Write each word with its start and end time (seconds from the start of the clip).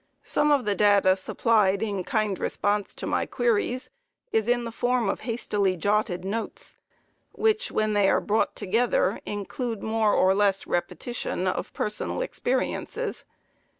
Some 0.23 0.51
of 0.51 0.65
the 0.65 0.73
data 0.73 1.15
supplied 1.15 1.83
in 1.83 2.03
kind 2.03 2.39
response 2.39 2.95
to 2.95 3.05
my 3.05 3.27
queries 3.27 3.91
is 4.31 4.47
in 4.47 4.63
the 4.63 4.71
form 4.71 5.07
of 5.07 5.19
hastily 5.19 5.75
jotted 5.75 6.25
notes, 6.25 6.75
which, 7.33 7.69
when 7.71 7.93
they 7.93 8.09
are 8.09 8.19
brought 8.19 8.55
together, 8.55 9.21
include 9.27 9.83
more 9.83 10.15
or 10.15 10.33
less 10.33 10.65
repetition 10.65 11.45
of 11.45 11.71
personal 11.73 12.23
experiences. 12.23 13.25